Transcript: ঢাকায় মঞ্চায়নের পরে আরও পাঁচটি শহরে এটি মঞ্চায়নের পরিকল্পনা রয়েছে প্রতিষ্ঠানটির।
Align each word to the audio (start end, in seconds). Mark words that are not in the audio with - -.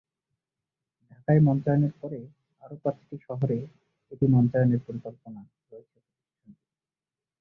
ঢাকায় 1.11 1.41
মঞ্চায়নের 1.41 1.93
পরে 2.01 2.19
আরও 2.63 2.75
পাঁচটি 2.83 3.15
শহরে 3.21 3.57
এটি 4.11 4.25
মঞ্চায়নের 4.27 4.81
পরিকল্পনা 4.87 5.39
রয়েছে 5.71 5.97
প্রতিষ্ঠানটির। 6.03 6.57